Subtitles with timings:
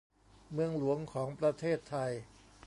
[0.53, 2.11] เมืองหลวงของประเทศไทย